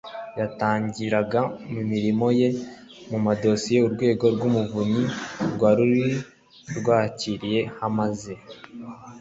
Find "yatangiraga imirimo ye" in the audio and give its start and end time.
0.39-2.49